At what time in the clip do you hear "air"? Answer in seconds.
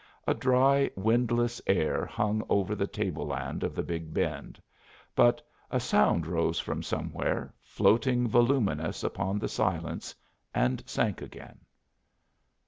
1.67-2.07